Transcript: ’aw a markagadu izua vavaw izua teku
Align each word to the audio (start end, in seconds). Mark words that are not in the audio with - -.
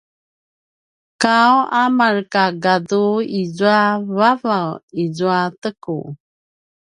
’aw 1.39 1.55
a 1.81 1.83
markagadu 1.97 3.05
izua 3.41 3.81
vavaw 4.15 4.69
izua 5.03 5.39
teku 5.61 5.97